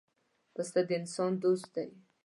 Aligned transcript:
پسه 0.53 0.81
د 0.87 0.89
انسان 0.99 1.31
دوست 1.43 1.67
دی. 1.75 1.89